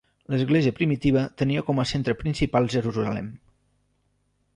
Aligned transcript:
L'església 0.33 0.73
primitiva 0.77 1.25
tenia 1.41 1.63
com 1.67 1.81
a 1.83 1.85
centre 1.91 2.15
principal 2.21 2.71
Jerusalem. 2.77 3.29